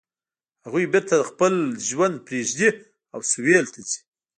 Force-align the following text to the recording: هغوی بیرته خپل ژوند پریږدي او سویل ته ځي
هغوی 0.65 0.85
بیرته 0.93 1.15
خپل 1.29 1.53
ژوند 1.87 2.15
پریږدي 2.27 2.69
او 3.13 3.19
سویل 3.31 3.65
ته 3.73 3.79
ځي 3.89 3.99